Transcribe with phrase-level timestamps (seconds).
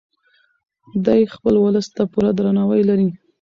[1.05, 3.09] دی خپل ولس ته پوره درناوی لري.